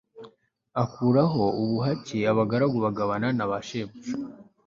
[0.83, 4.13] akuraho ubuhake abagaragu bagabana na bashebuja